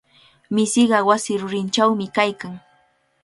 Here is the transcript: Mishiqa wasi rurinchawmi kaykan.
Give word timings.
Mishiqa 0.55 0.97
wasi 1.07 1.33
rurinchawmi 1.41 2.05
kaykan. 2.15 2.53